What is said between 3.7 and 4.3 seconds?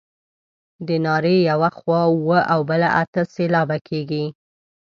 کیږي.